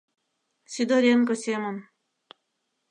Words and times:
Сидоренко 0.73 1.33
семын 1.43 1.75